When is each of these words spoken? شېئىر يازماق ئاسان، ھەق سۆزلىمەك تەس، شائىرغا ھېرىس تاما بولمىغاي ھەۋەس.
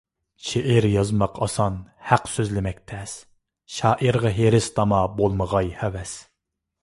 شېئىر 0.51 0.85
يازماق 0.91 1.35
ئاسان، 1.45 1.75
ھەق 2.11 2.25
سۆزلىمەك 2.37 2.79
تەس، 2.91 3.13
شائىرغا 3.75 4.31
ھېرىس 4.39 4.71
تاما 4.79 5.05
بولمىغاي 5.21 5.73
ھەۋەس. 5.85 6.15